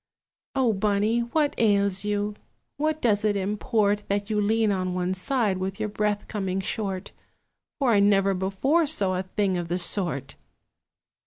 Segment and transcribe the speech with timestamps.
[0.55, 2.33] "O Bunny, what ails you?
[2.77, 7.11] What does it import That you lean on one side, with your breath coming short?
[7.77, 10.37] For I never before saw a thing of the sort!"